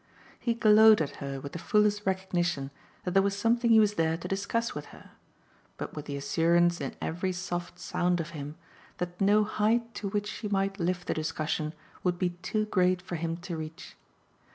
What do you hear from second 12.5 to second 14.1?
great for him to reach.